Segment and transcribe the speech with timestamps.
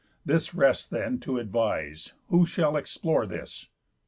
[0.25, 3.67] This rests then to advise, Who shall explore this?